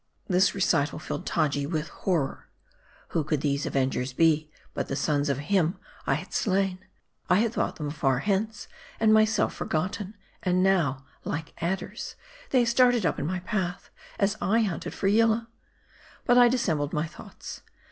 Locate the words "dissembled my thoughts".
16.49-17.61